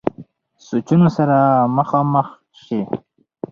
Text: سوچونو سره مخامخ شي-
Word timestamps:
سوچونو 0.65 1.07
سره 1.17 1.37
مخامخ 1.77 2.27
شي- 2.63 2.79